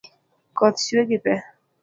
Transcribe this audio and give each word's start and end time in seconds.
Koth 0.57 0.81
chwe 0.87 1.01
gi 1.09 1.17
pee. 1.23 1.41